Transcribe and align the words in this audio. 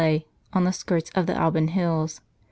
on 0.51 0.63
the 0.63 0.71
skirts 0.71 1.11
of 1.13 1.27
the 1.27 1.39
Alban 1.39 1.67
hills. 1.67 2.21